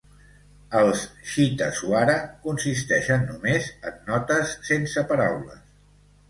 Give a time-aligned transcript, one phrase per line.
[0.77, 1.01] Els
[1.33, 2.15] "chitta swara"
[2.45, 5.63] consisteixen només en notes sense paraules.